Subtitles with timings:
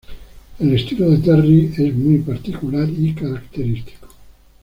[0.57, 4.07] El estilo de Terry es muy particular y característico.